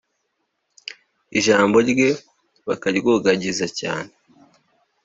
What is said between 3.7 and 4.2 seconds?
cyane,